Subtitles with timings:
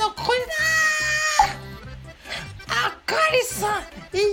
[0.00, 0.46] の声だ
[2.68, 3.82] あかりさん。
[4.16, 4.24] いや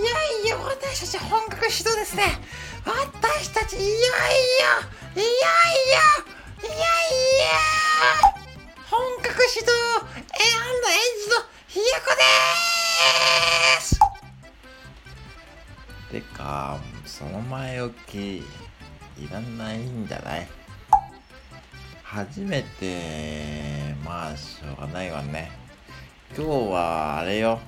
[0.46, 2.22] いや私たち本格始動ですね。
[2.86, 3.96] 私たちいやいや
[5.14, 6.00] いやいや
[6.64, 6.80] いやい
[7.40, 7.46] や。
[8.90, 9.72] 本格始動。
[9.72, 14.00] A&H のひよこです。
[16.10, 18.44] てかその前置きい
[19.30, 20.48] らないんじゃない？
[22.10, 25.50] 初めてまあしょうがないわね。
[26.34, 27.60] 今日はあれよ。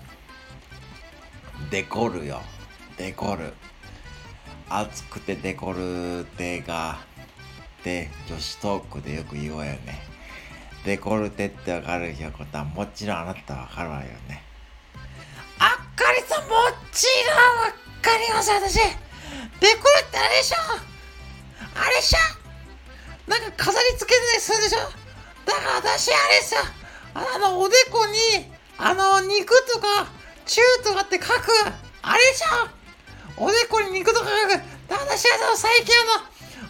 [1.71, 2.41] デコルよ。
[2.97, 3.53] デコル
[4.71, 7.01] 熱くてデコルテが
[7.81, 10.01] って女子トークでよく言おうよね。
[10.87, 14.43] デコルテってわかるひよこたんもちろんあなたわかるわよね。
[15.59, 16.55] あっかりさんも
[16.91, 18.77] ちろんわかります私。
[18.77, 20.57] デコルってあれでしょ。
[21.79, 22.40] あれでしょ。
[23.31, 24.79] なんか飾り付けたりするでしょ？
[25.47, 26.61] だから私あれですよ
[27.15, 30.09] あのおでこにあの肉とか
[30.45, 31.53] チューとかって書く
[32.03, 34.63] あれでしょおでこに肉とか書く。
[34.89, 35.95] だから私は最近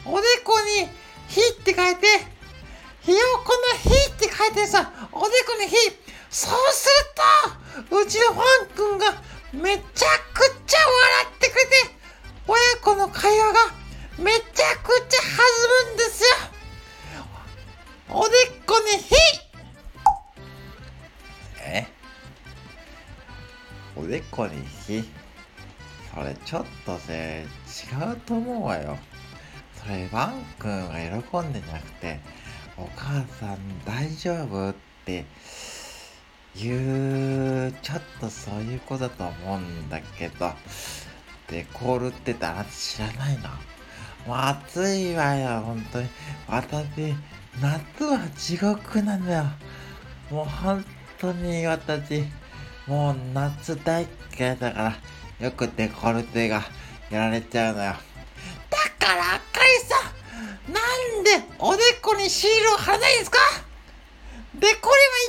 [0.05, 0.89] あのおでこに
[1.29, 2.07] 火って書いて
[3.01, 5.75] ひよこの火って書いてさおでこに火。
[6.29, 6.89] そうす
[7.89, 9.07] るとうちのファン君が
[9.53, 9.83] めちゃ
[10.33, 11.71] くちゃ笑ってくれて
[12.47, 13.59] 親子の会話が
[21.71, 21.87] え
[23.97, 25.03] おでこに火。
[26.15, 28.99] それちょっとね違うと思うわよ。
[29.75, 32.21] それワンくんが喜んでなくて
[32.77, 35.25] お母さん大丈夫って
[36.57, 36.69] い
[37.69, 40.51] うちょっとそういうことだと思うんだけど
[41.49, 43.49] デコルってあなた知らないの？
[44.27, 46.09] もう暑いわよ本当に。
[46.49, 47.15] 私
[47.61, 49.45] 夏は地獄なんだよ。
[50.31, 50.85] もう本
[51.21, 52.25] 当に私
[52.87, 54.07] もう夏大
[54.39, 54.79] 嫌いだか
[55.39, 56.63] らよくデコルテが
[57.11, 57.95] やられちゃうのよ。
[58.71, 59.97] だからあかりさ
[60.71, 60.81] んな
[61.21, 63.39] んでおでこにシールを貼らないんですか？
[64.55, 64.81] デコればいい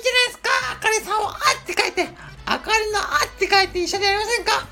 [0.03, 0.49] じゃないですか？
[0.73, 2.07] あかりさんを「あ」って書いて
[2.45, 4.67] あかりの「あ」って書いて一緒にやりませんか？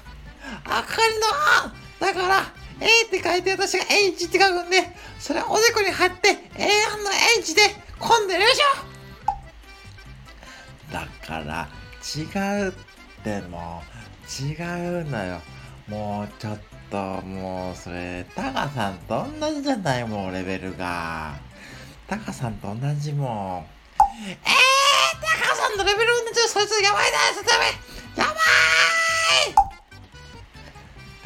[0.66, 1.28] あかりの
[1.68, 6.66] 「あ」だから A って書いて私が H って書くんでそれおでこに貼って A
[7.04, 7.62] の H で
[8.00, 8.89] 今度やりましょう。
[10.92, 11.68] だから
[12.16, 12.24] 違
[12.66, 12.74] うっ
[13.24, 14.56] てもう違
[15.02, 15.42] うのよ。
[15.88, 16.60] もうちょっ
[16.92, 21.34] ともうそれタカさんと同じじゃないもうレベルが。
[22.08, 24.24] タカさんと同じもう。
[24.28, 24.38] えー、
[25.22, 27.74] タカさんのレベル同じそいつやばいなやばい
[28.18, 28.32] やば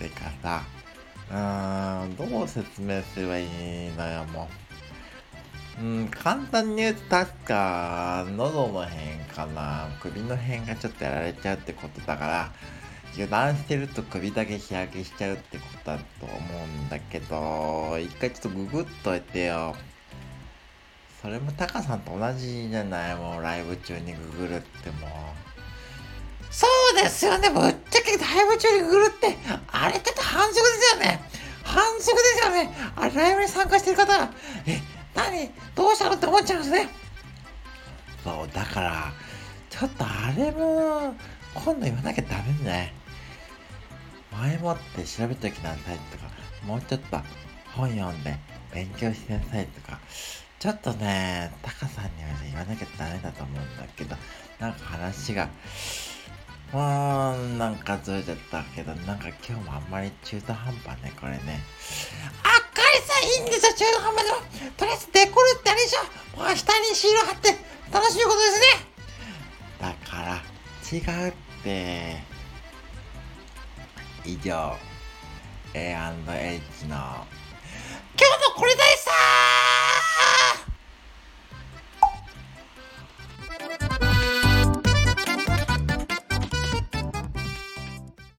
[0.05, 0.09] い。
[0.09, 0.63] てかさ
[1.31, 3.47] うーんどう説明すればいい
[3.97, 4.72] のよもう。
[5.79, 8.91] うん簡単に言うと確か喉の辺
[9.33, 12.51] かな首の辺がちょっとやられちゃうってことだから
[13.13, 19.75] 油断してると首だけ日焼けしちゃうってことだと思うんだけど一回ちょっとググっといてよ。
[21.21, 23.15] それもタカさんと同じじゃない？
[23.15, 25.07] もうライブ中にググるっても。
[25.07, 26.67] うそ
[26.99, 27.49] うですよね！
[27.49, 29.37] ぶっちゃけライブ中にググるって
[29.71, 31.21] あれちょっと反則ですよね！
[31.63, 32.75] 反則ですよね！
[32.95, 34.29] あれライブに参加してる方
[36.63, 36.69] で。
[36.69, 36.89] すね
[38.23, 39.13] そうだから
[39.69, 41.13] ちょっとあれも
[41.53, 42.93] 今度言わなきゃダメね。
[44.31, 46.25] 前もって調べときなさいとか
[46.65, 47.17] もうちょっと
[47.75, 48.35] 本読んで
[48.73, 49.99] 勉強しなさいとか
[50.57, 54.15] ちょっとねタカさんには言わなきゃダメだと思うんだけど
[54.59, 55.49] なんか話が
[56.73, 61.61] うーんなんかずれちゃったけどなんか今日もあんまり中途半端ねこれね。
[62.43, 64.22] あっかりさんいいんですよ中途半端
[64.93, 67.49] でもとりあえずデコルってあれでしょもう下にシール貼って
[67.91, 68.93] 楽しいことですね。
[69.79, 70.41] だから
[70.91, 71.33] 違うっ
[71.63, 72.21] て。
[74.25, 74.77] 以上。
[75.73, 76.95] A&H の。
[76.95, 78.92] 今日のこれだよ